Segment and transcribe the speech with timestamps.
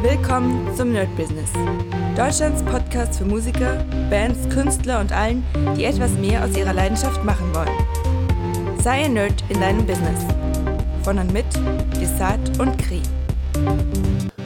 [0.00, 1.50] Willkommen zum Nerd Business.
[2.16, 5.44] Deutschlands Podcast für Musiker, Bands, Künstler und allen,
[5.76, 8.78] die etwas mehr aus ihrer Leidenschaft machen wollen.
[8.80, 10.24] Sei ein Nerd in deinem Business.
[11.02, 11.46] Von und mit
[12.00, 13.02] Desart und Kri.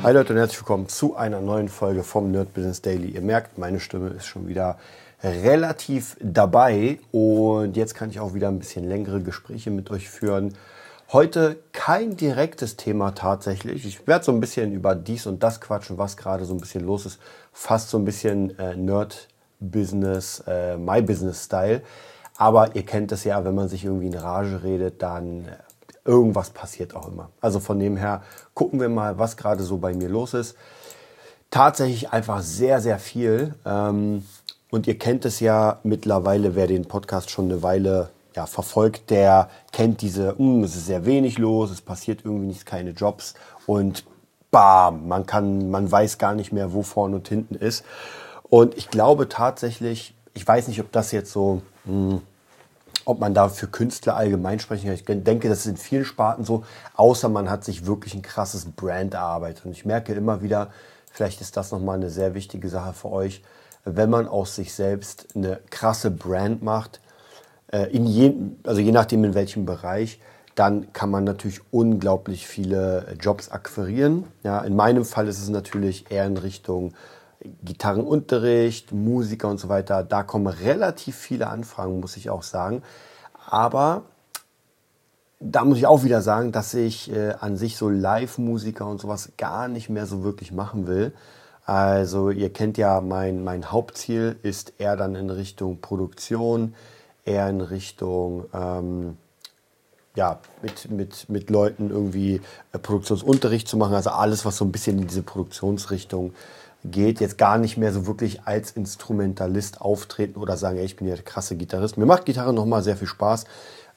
[0.02, 3.08] Hi Leute und herzlich willkommen zu einer neuen Folge vom Nerd Business Daily.
[3.08, 4.78] Ihr merkt, meine Stimme ist schon wieder
[5.22, 10.54] relativ dabei und jetzt kann ich auch wieder ein bisschen längere Gespräche mit euch führen
[11.12, 13.84] Heute kein direktes Thema tatsächlich.
[13.84, 16.86] Ich werde so ein bisschen über dies und das quatschen, was gerade so ein bisschen
[16.86, 17.20] los ist.
[17.52, 21.82] Fast so ein bisschen äh, Nerd-Business, äh, My-Business-Style.
[22.38, 25.56] Aber ihr kennt es ja, wenn man sich irgendwie in Rage redet, dann äh,
[26.06, 27.28] irgendwas passiert auch immer.
[27.42, 28.22] Also von dem her
[28.54, 30.56] gucken wir mal, was gerade so bei mir los ist.
[31.50, 33.54] Tatsächlich einfach sehr, sehr viel.
[33.66, 34.24] Ähm,
[34.70, 39.50] und ihr kennt es ja mittlerweile, wer den Podcast schon eine Weile ja, verfolgt, der
[39.72, 43.34] kennt diese, hm, es ist sehr wenig los, es passiert irgendwie nichts, keine Jobs
[43.66, 44.04] und
[44.50, 47.84] bam, man kann, man weiß gar nicht mehr, wo vorne und hinten ist.
[48.42, 52.22] Und ich glaube tatsächlich, ich weiß nicht, ob das jetzt so, mh, hm,
[53.04, 54.94] ob man da für Künstler allgemein sprechen kann.
[54.94, 58.64] Ich denke, das ist in vielen Sparten so, außer man hat sich wirklich ein krasses
[58.64, 59.64] Brand erarbeitet.
[59.64, 60.70] Und ich merke immer wieder,
[61.10, 63.42] vielleicht ist das nochmal eine sehr wichtige Sache für euch,
[63.84, 67.00] wenn man aus sich selbst eine krasse Brand macht,
[67.72, 68.34] in je,
[68.64, 70.20] also je nachdem in welchem Bereich,
[70.54, 74.24] dann kann man natürlich unglaublich viele Jobs akquirieren.
[74.42, 76.92] Ja, in meinem Fall ist es natürlich eher in Richtung
[77.64, 80.04] Gitarrenunterricht, Musiker und so weiter.
[80.04, 82.82] Da kommen relativ viele Anfragen, muss ich auch sagen.
[83.48, 84.02] Aber
[85.40, 89.32] da muss ich auch wieder sagen, dass ich äh, an sich so Live-Musiker und sowas
[89.36, 91.12] gar nicht mehr so wirklich machen will.
[91.64, 96.74] Also ihr kennt ja, mein, mein Hauptziel ist eher dann in Richtung Produktion,
[97.24, 99.16] eher in Richtung ähm,
[100.14, 102.40] ja, mit, mit, mit Leuten irgendwie
[102.72, 103.94] äh, Produktionsunterricht zu machen.
[103.94, 106.34] Also alles, was so ein bisschen in diese Produktionsrichtung
[106.84, 107.20] geht.
[107.20, 111.14] Jetzt gar nicht mehr so wirklich als Instrumentalist auftreten oder sagen, ey, ich bin ja
[111.14, 111.96] der krasse Gitarrist.
[111.96, 113.44] Mir macht Gitarre nochmal sehr viel Spaß.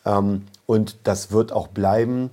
[0.06, 2.30] Ähm, und das wird auch bleiben.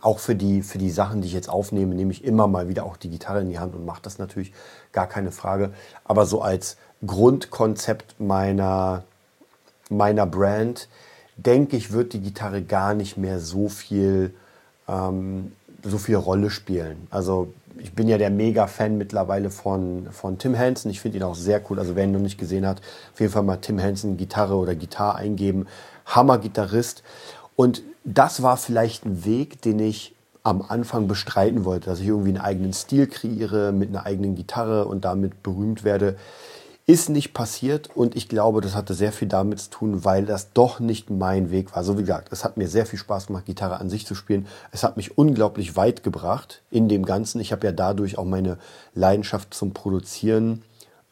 [0.00, 2.84] Auch für die, für die Sachen, die ich jetzt aufnehme, nehme ich immer mal wieder
[2.84, 4.52] auch die Gitarre in die Hand und mache das natürlich
[4.92, 5.72] gar keine Frage.
[6.04, 9.04] Aber so als Grundkonzept meiner,
[9.96, 10.88] meiner Brand,
[11.36, 14.34] denke ich, wird die Gitarre gar nicht mehr so viel,
[14.88, 17.06] ähm, so viel Rolle spielen.
[17.10, 20.90] Also ich bin ja der Mega-Fan mittlerweile von, von Tim Henson.
[20.90, 21.78] Ich finde ihn auch sehr cool.
[21.78, 22.80] Also wer ihn noch nicht gesehen hat,
[23.12, 25.66] auf jeden Fall mal Tim Henson Gitarre oder Gitarre eingeben.
[26.06, 27.02] Hammer-Gitarrist.
[27.56, 32.28] Und das war vielleicht ein Weg, den ich am Anfang bestreiten wollte, dass ich irgendwie
[32.28, 36.16] einen eigenen Stil kreiere mit einer eigenen Gitarre und damit berühmt werde.
[36.86, 40.52] Ist nicht passiert und ich glaube, das hatte sehr viel damit zu tun, weil das
[40.52, 41.82] doch nicht mein Weg war.
[41.82, 44.46] So wie gesagt, es hat mir sehr viel Spaß gemacht, Gitarre an sich zu spielen.
[44.70, 47.40] Es hat mich unglaublich weit gebracht in dem Ganzen.
[47.40, 48.58] Ich habe ja dadurch auch meine
[48.94, 50.62] Leidenschaft zum Produzieren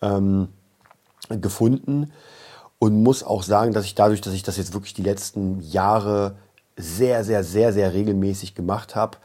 [0.03, 0.49] ähm,
[1.31, 2.13] gefunden
[2.79, 6.37] und muss auch sagen, dass ich dadurch, dass ich das jetzt wirklich die letzten Jahre
[6.77, 9.17] sehr, sehr, sehr, sehr regelmäßig gemacht habe,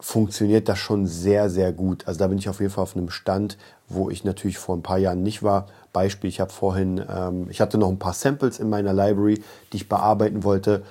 [0.00, 2.06] funktioniert das schon sehr, sehr gut.
[2.06, 3.56] Also da bin ich auf jeden Fall auf einem Stand,
[3.88, 5.66] wo ich natürlich vor ein paar Jahren nicht war.
[5.92, 9.42] Beispiel, ich habe vorhin, ähm, ich hatte noch ein paar Samples in meiner Library,
[9.72, 10.82] die ich bearbeiten wollte.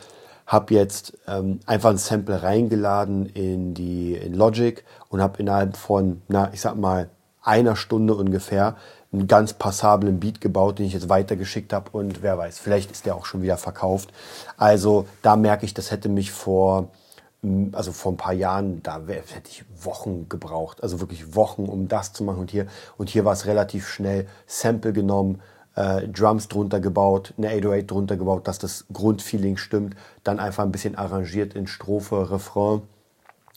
[0.47, 6.21] Habe jetzt ähm, einfach ein Sample reingeladen in die in Logic und habe innerhalb von,
[6.27, 7.09] na, ich sag mal,
[7.41, 8.75] einer Stunde ungefähr
[9.13, 13.05] einen ganz passablen Beat gebaut, den ich jetzt weitergeschickt habe und wer weiß, vielleicht ist
[13.05, 14.11] der auch schon wieder verkauft.
[14.57, 16.89] Also da merke ich, das hätte mich vor
[17.71, 22.13] also vor ein paar Jahren, da hätte ich Wochen gebraucht, also wirklich Wochen, um das
[22.13, 22.39] zu machen.
[22.39, 25.41] Und hier, und hier war es relativ schnell, Sample genommen,
[25.75, 30.71] äh, Drums drunter gebaut, eine 808 drunter gebaut, dass das Grundfeeling stimmt, dann einfach ein
[30.71, 32.81] bisschen arrangiert in Strophe, Refrain.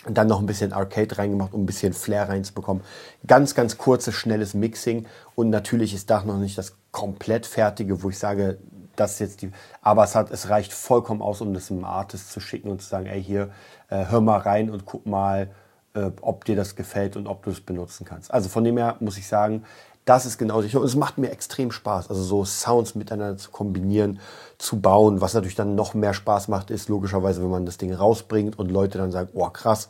[0.07, 2.83] Und dann noch ein bisschen Arcade reingemacht, um ein bisschen Flair reinzubekommen.
[3.27, 5.07] Ganz, ganz kurzes, schnelles Mixing.
[5.35, 8.59] Und natürlich ist das noch nicht das komplett fertige, wo ich sage,
[8.97, 9.51] das jetzt die,
[9.83, 12.89] aber es hat, es reicht vollkommen aus, um das einem Artist zu schicken und zu
[12.89, 13.51] sagen, ey, hier,
[13.89, 15.51] äh, hör mal rein und guck mal,
[15.95, 18.33] äh, ob dir das gefällt und ob du es benutzen kannst.
[18.33, 19.65] Also von dem her muss ich sagen,
[20.05, 20.81] das ist genau sicher.
[20.81, 24.21] Und es macht mir extrem Spaß, also so Sounds miteinander zu kombinieren,
[24.59, 25.21] zu bauen.
[25.21, 28.71] Was natürlich dann noch mehr Spaß macht, ist logischerweise, wenn man das Ding rausbringt und
[28.71, 29.89] Leute dann sagen, oh krass,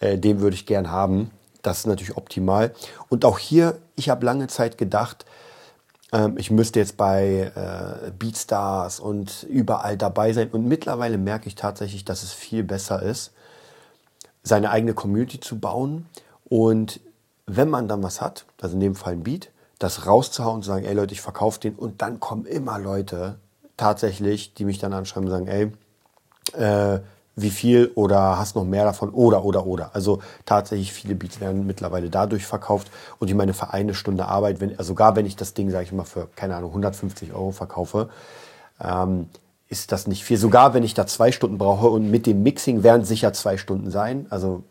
[0.00, 1.30] äh, den würde ich gern haben.
[1.62, 2.72] Das ist natürlich optimal.
[3.08, 5.24] Und auch hier, ich habe lange Zeit gedacht,
[6.12, 10.50] ähm, ich müsste jetzt bei äh, Beatstars und überall dabei sein.
[10.50, 13.32] Und mittlerweile merke ich tatsächlich, dass es viel besser ist,
[14.42, 16.06] seine eigene Community zu bauen.
[16.44, 17.00] Und
[17.46, 20.68] wenn man dann was hat, also in dem Fall ein Beat, das rauszuhauen und zu
[20.68, 21.74] sagen, ey Leute, ich verkaufe den.
[21.74, 23.36] Und dann kommen immer Leute
[23.76, 25.72] tatsächlich, die mich dann anschreiben und sagen, ey,
[26.52, 27.00] äh,
[27.34, 29.90] wie viel oder hast noch mehr davon oder oder oder.
[29.94, 34.60] Also tatsächlich viele Beats werden mittlerweile dadurch verkauft und ich meine für eine Stunde Arbeit,
[34.60, 37.52] wenn, also sogar wenn ich das Ding, sage ich mal, für keine Ahnung 150 Euro
[37.52, 38.10] verkaufe,
[38.82, 39.28] ähm,
[39.68, 40.36] ist das nicht viel.
[40.36, 43.90] Sogar wenn ich da zwei Stunden brauche und mit dem Mixing werden sicher zwei Stunden
[43.90, 44.26] sein.
[44.28, 44.62] Also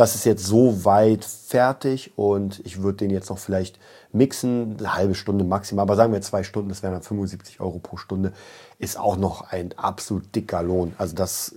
[0.00, 3.78] das ist jetzt so weit fertig und ich würde den jetzt noch vielleicht
[4.12, 7.80] mixen, eine halbe Stunde maximal, aber sagen wir zwei Stunden, das wären dann 75 Euro
[7.80, 8.32] pro Stunde,
[8.78, 10.94] ist auch noch ein absolut dicker Lohn.
[10.96, 11.56] Also das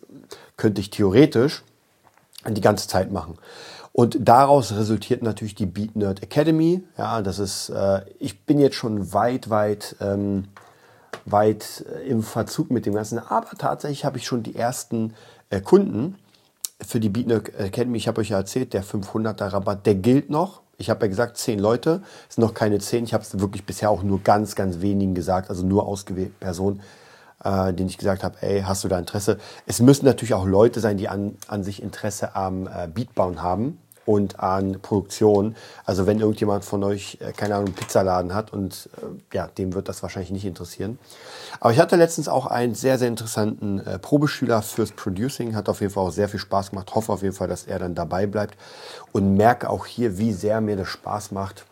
[0.57, 1.63] könnte ich theoretisch
[2.45, 3.36] die ganze Zeit machen.
[3.94, 6.84] Und daraus resultiert natürlich die Beat Nerd Academy.
[6.98, 10.50] Ja, das ist, äh, ich bin jetzt schon weit, weit, ähm,
[11.24, 13.19] weit äh, im Verzug mit dem Ganzen.
[13.19, 15.13] Aber tatsächlich habe ich schon die ersten
[15.50, 16.18] äh, Kunden
[16.83, 17.97] für die Beat Nerd Academy.
[17.97, 20.62] Ich habe euch ja erzählt, der 500er Rabatt, der gilt noch.
[20.77, 23.03] Ich habe ja gesagt, zehn Leute, es sind noch keine zehn.
[23.03, 26.81] Ich habe es wirklich bisher auch nur ganz, ganz wenigen gesagt, also nur ausgewählte Personen,
[27.44, 29.38] äh, denen ich gesagt habe, ey, hast du da Interesse?
[29.65, 33.77] Es müssen natürlich auch Leute sein, die an, an sich Interesse am äh, Beatbauen haben
[34.06, 35.56] und an Produktion.
[35.86, 39.74] Also wenn irgendjemand von euch, äh, keine Ahnung, einen Pizzaladen hat und äh, ja, dem
[39.74, 41.00] wird das wahrscheinlich nicht interessieren.
[41.60, 45.82] Aber ich hatte letztens auch einen sehr, sehr interessanten äh, Probeschüler fürs Producing, hat auf
[45.82, 48.26] jeden Fall auch sehr viel Spaß gemacht, hoffe auf jeden Fall, dass er dann dabei
[48.26, 48.58] bleibt
[49.12, 51.66] und merke auch hier, wie sehr mir das Spaß macht,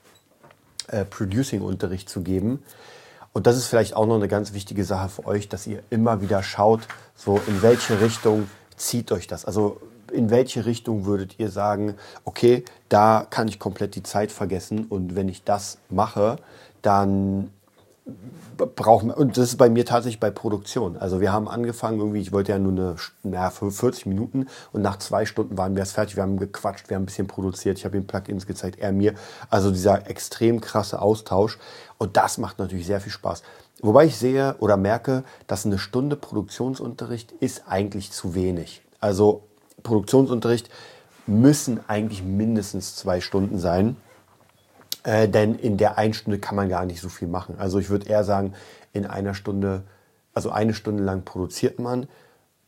[1.09, 2.61] Producing-Unterricht zu geben.
[3.33, 6.21] Und das ist vielleicht auch noch eine ganz wichtige Sache für euch, dass ihr immer
[6.21, 6.81] wieder schaut,
[7.15, 9.45] so in welche Richtung zieht euch das.
[9.45, 9.79] Also
[10.11, 15.15] in welche Richtung würdet ihr sagen, okay, da kann ich komplett die Zeit vergessen und
[15.15, 16.37] wenn ich das mache,
[16.81, 17.51] dann
[18.57, 20.97] brauchen wir, und das ist bei mir tatsächlich bei Produktion.
[20.97, 24.97] Also wir haben angefangen irgendwie, ich wollte ja nur eine, naja, 40 Minuten und nach
[24.97, 26.15] zwei Stunden waren wir es fertig.
[26.15, 29.13] Wir haben gequatscht, wir haben ein bisschen produziert, ich habe ihm Plugins gezeigt, er mir.
[29.49, 31.57] Also dieser extrem krasse Austausch
[31.97, 33.43] und das macht natürlich sehr viel Spaß.
[33.81, 38.83] Wobei ich sehe oder merke, dass eine Stunde Produktionsunterricht ist eigentlich zu wenig.
[38.99, 39.43] Also
[39.83, 40.69] Produktionsunterricht
[41.27, 43.95] müssen eigentlich mindestens zwei Stunden sein.
[45.03, 47.55] Äh, denn in der einen Stunde kann man gar nicht so viel machen.
[47.57, 48.53] Also ich würde eher sagen,
[48.93, 49.83] in einer Stunde,
[50.33, 52.07] also eine Stunde lang produziert man,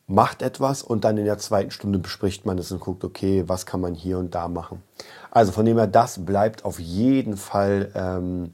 [0.06, 3.66] macht etwas und dann in der zweiten Stunde bespricht man es und guckt, okay, was
[3.66, 4.82] kann man hier und da machen.
[5.30, 8.52] Also von dem her, das bleibt auf jeden Fall, ähm,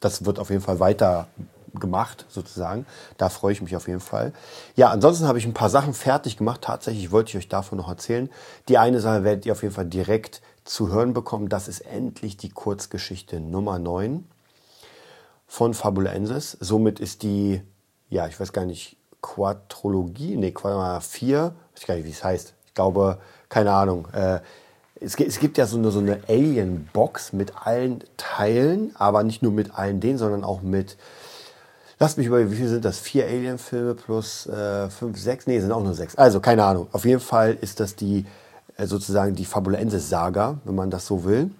[0.00, 1.28] das wird auf jeden Fall weiter
[1.74, 2.86] gemacht, sozusagen.
[3.18, 4.32] Da freue ich mich auf jeden Fall.
[4.76, 6.62] Ja, ansonsten habe ich ein paar Sachen fertig gemacht.
[6.62, 8.30] Tatsächlich wollte ich euch davon noch erzählen.
[8.68, 11.48] Die eine Sache werdet ihr auf jeden Fall direkt zu hören bekommen.
[11.48, 14.24] Das ist endlich die Kurzgeschichte Nummer 9
[15.46, 16.56] von Fabulensis.
[16.60, 17.62] Somit ist die,
[18.10, 20.52] ja, ich weiß gar nicht, Quadrologie, nee,
[21.00, 22.54] vier, ich weiß gar nicht, wie es heißt.
[22.66, 23.18] Ich glaube,
[23.48, 24.08] keine Ahnung.
[24.12, 24.40] Äh,
[25.00, 29.52] es, es, gibt ja so eine, so eine Alien-Box mit allen Teilen, aber nicht nur
[29.52, 30.96] mit allen denen, sondern auch mit
[32.02, 32.98] Lasst mich über, wie viel sind das?
[32.98, 35.46] Vier Alien-Filme plus äh, fünf, sechs?
[35.46, 36.16] Nee, sind auch nur sechs.
[36.16, 36.88] Also, keine Ahnung.
[36.90, 38.26] Auf jeden Fall ist das die
[38.76, 41.52] äh, sozusagen die Fabulensis-Saga, wenn man das so will.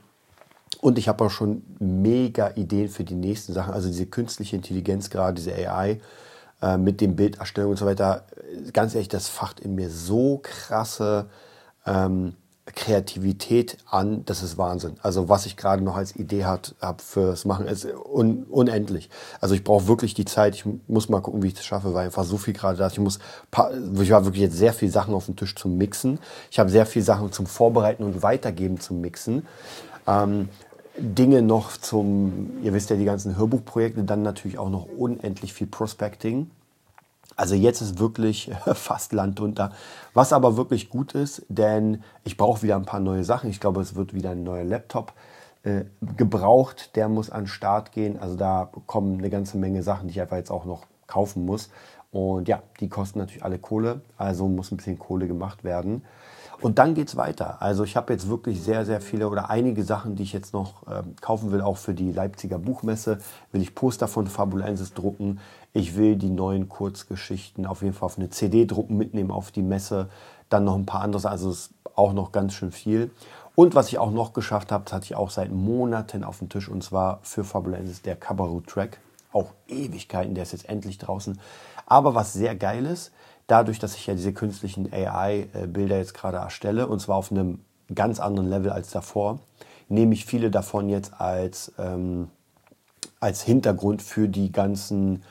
[0.80, 3.72] Und ich habe auch schon mega Ideen für die nächsten Sachen.
[3.72, 6.00] Also diese künstliche Intelligenz, gerade diese AI
[6.60, 8.24] äh, mit dem Bilderstellung und so weiter.
[8.72, 11.26] Ganz ehrlich, das facht in mir so krasse
[11.86, 12.34] ähm,
[12.74, 14.96] Kreativität an, das ist Wahnsinn.
[15.02, 19.10] Also was ich gerade noch als Idee habe fürs Machen, ist un unendlich.
[19.40, 20.54] Also ich brauche wirklich die Zeit.
[20.54, 22.94] Ich muss mal gucken, wie ich das schaffe, weil einfach so viel gerade da ist.
[22.94, 23.18] Ich muss,
[24.00, 26.18] ich habe wirklich jetzt sehr viel Sachen auf dem Tisch zum Mixen.
[26.50, 29.46] Ich habe sehr viel Sachen zum Vorbereiten und Weitergeben zum Mixen.
[30.06, 30.48] Ähm,
[30.96, 35.66] Dinge noch zum, ihr wisst ja, die ganzen Hörbuchprojekte, dann natürlich auch noch unendlich viel
[35.66, 36.50] Prospecting.
[37.42, 39.72] Also jetzt ist wirklich fast Land unter.
[40.14, 43.50] Was aber wirklich gut ist, denn ich brauche wieder ein paar neue Sachen.
[43.50, 45.12] Ich glaube, es wird wieder ein neuer Laptop
[45.64, 46.94] äh, gebraucht.
[46.94, 48.16] Der muss an den Start gehen.
[48.16, 51.70] Also da kommen eine ganze Menge Sachen, die ich einfach jetzt auch noch kaufen muss.
[52.12, 54.02] Und ja, die kosten natürlich alle Kohle.
[54.16, 56.04] Also muss ein bisschen Kohle gemacht werden.
[56.62, 57.60] Und dann geht es weiter.
[57.60, 60.86] Also ich habe jetzt wirklich sehr, sehr viele oder einige Sachen, die ich jetzt noch
[60.86, 63.18] äh, kaufen will, auch für die Leipziger Buchmesse.
[63.50, 65.40] Will ich Poster von Fabulensis drucken.
[65.72, 69.62] Ich will die neuen Kurzgeschichten auf jeden Fall auf eine CD drucken, mitnehmen auf die
[69.62, 70.08] Messe.
[70.50, 73.10] Dann noch ein paar andere, also es ist auch noch ganz schön viel.
[73.56, 76.48] Und was ich auch noch geschafft habe, das hatte ich auch seit Monaten auf dem
[76.48, 79.00] Tisch und zwar für Fabulensis der Cabaret-Track.
[79.32, 81.40] Auch Ewigkeiten, der ist jetzt endlich draußen.
[81.86, 83.12] Aber was sehr geil ist,
[83.52, 87.58] dadurch, dass ich ja diese künstlichen AI-Bilder jetzt gerade erstelle, und zwar auf einem
[87.94, 89.40] ganz anderen Level als davor,
[89.90, 92.30] nehme ich viele davon jetzt als, ähm,
[93.20, 95.22] als Hintergrund für die ganzen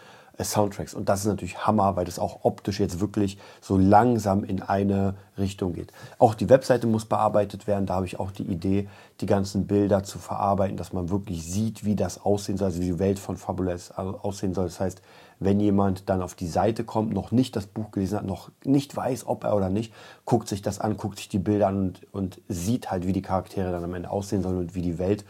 [0.43, 0.93] Soundtracks.
[0.93, 5.15] Und das ist natürlich Hammer, weil das auch optisch jetzt wirklich so langsam in eine
[5.38, 5.91] Richtung geht.
[6.17, 7.86] Auch die Webseite muss bearbeitet werden.
[7.86, 8.88] Da habe ich auch die Idee,
[9.19, 12.86] die ganzen Bilder zu verarbeiten, dass man wirklich sieht, wie das aussehen soll, also wie
[12.86, 14.65] die Welt von Fabulous aussehen soll.
[14.65, 15.01] Das heißt,
[15.39, 18.95] wenn jemand dann auf die Seite kommt, noch nicht das Buch gelesen hat, noch nicht
[18.95, 19.91] weiß, ob er oder nicht,
[20.24, 23.24] guckt sich das an, guckt sich die Bilder an und, und sieht halt, wie die
[23.24, 25.25] Charaktere dann am Ende aussehen sollen und wie die Welt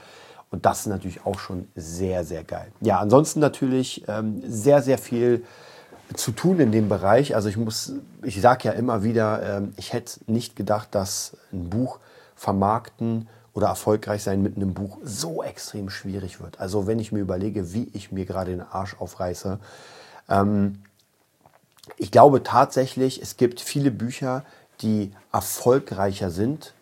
[0.52, 2.72] und das ist natürlich auch schon sehr, sehr geil.
[2.82, 5.46] Ja, ansonsten natürlich ähm, sehr, sehr viel
[6.14, 7.36] zu tun in dem Bereich.
[7.36, 11.70] Also ich muss, ich sage ja immer wieder, ähm, ich hätte nicht gedacht, dass ein
[11.70, 12.00] Buch
[12.36, 16.60] vermarkten oder erfolgreich sein mit einem Buch so extrem schwierig wird.
[16.60, 19.58] Also wenn ich mir überlege, wie ich mir gerade den Arsch aufreiße.
[20.30, 20.84] Ähm,
[21.98, 24.44] ich glaube tatsächlich, es gibt viele Bücher,
[24.82, 26.74] die erfolgreicher sind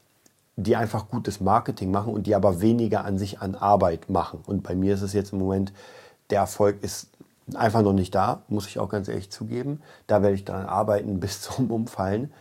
[0.64, 4.42] die einfach gutes Marketing machen und die aber weniger an sich an Arbeit machen.
[4.46, 5.72] Und bei mir ist es jetzt im Moment,
[6.30, 7.08] der Erfolg ist
[7.56, 9.82] einfach noch nicht da, muss ich auch ganz ehrlich zugeben.
[10.08, 12.32] Da werde ich daran arbeiten bis zum Umfallen.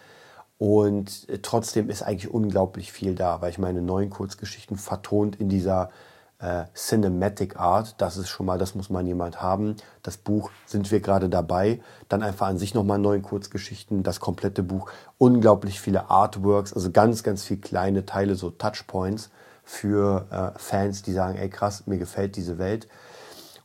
[0.59, 5.91] Und trotzdem ist eigentlich unglaublich viel da, weil ich meine neuen Kurzgeschichten vertont in dieser
[6.40, 8.00] äh, Cinematic Art.
[8.00, 9.76] Das ist schon mal, das muss man jemand haben.
[10.02, 11.80] Das Buch sind wir gerade dabei.
[12.09, 14.90] Dann einfach an sich nochmal neun Kurzgeschichten, das komplette Buch.
[15.18, 19.30] Unglaublich viele Artworks, also ganz, ganz viele kleine Teile, so Touchpoints
[19.64, 22.88] für äh, Fans, die sagen, ey krass, mir gefällt diese Welt.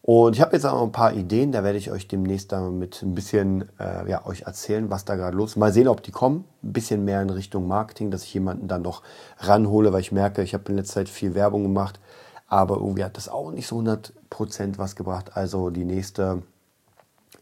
[0.05, 3.15] Und ich habe jetzt auch ein paar Ideen, da werde ich euch demnächst damit ein
[3.15, 5.55] bisschen äh, ja, euch erzählen, was da gerade los ist.
[5.55, 6.43] Mal sehen, ob die kommen.
[6.61, 9.01] Ein bisschen mehr in Richtung Marketing, dass ich jemanden dann noch
[9.37, 12.01] ranhole, weil ich merke, ich habe in letzter Zeit viel Werbung gemacht
[12.47, 15.35] aber irgendwie hat das auch nicht so 100% was gebracht.
[15.35, 16.43] Also die nächste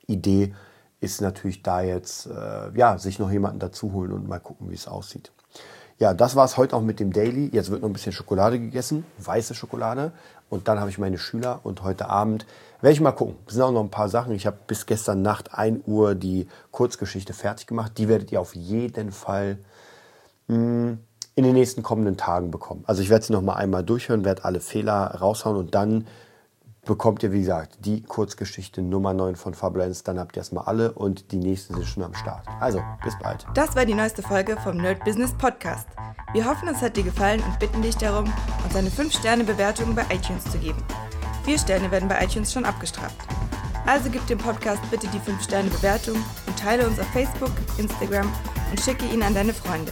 [0.08, 0.54] Idee
[1.00, 4.76] ist natürlich da jetzt, äh, ja, sich noch jemanden dazu holen und mal gucken, wie
[4.76, 5.32] es aussieht.
[5.98, 7.50] Ja, das war es heute auch mit dem Daily.
[7.54, 10.12] Jetzt wird noch ein bisschen Schokolade gegessen, weiße Schokolade.
[10.50, 12.46] Und dann habe ich meine Schüler und heute Abend
[12.82, 13.36] werde ich mal gucken.
[13.48, 14.34] Es sind auch noch ein paar Sachen.
[14.34, 17.98] Ich habe bis gestern Nacht 1 Uhr die Kurzgeschichte fertig gemacht.
[17.98, 19.60] Die werdet ihr auf jeden Fall
[20.48, 21.00] mh, hm,
[21.42, 22.84] in den nächsten kommenden Tagen bekommen.
[22.86, 26.06] Also ich werde sie noch mal einmal durchhören, werde alle Fehler raushauen und dann
[26.86, 30.04] bekommt ihr, wie gesagt, die Kurzgeschichte Nummer 9 von Fabulenz.
[30.04, 32.46] Dann habt ihr erstmal alle und die nächsten sind schon am Start.
[32.60, 33.46] Also, bis bald.
[33.54, 35.88] Das war die neueste Folge vom Nerd Business Podcast.
[36.34, 38.32] Wir hoffen, es hat dir gefallen und bitten dich darum,
[38.64, 40.84] uns eine 5-Sterne-Bewertung bei iTunes zu geben.
[41.44, 43.18] Vier Sterne werden bei iTunes schon abgestraft.
[43.88, 48.32] Also gib dem Podcast bitte die 5-Sterne-Bewertung und teile uns auf Facebook, Instagram
[48.70, 49.92] und schicke ihn an deine Freunde.